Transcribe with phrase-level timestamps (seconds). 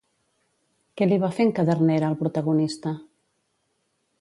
[1.01, 2.95] Què li va fer en Cadernera al protagonista?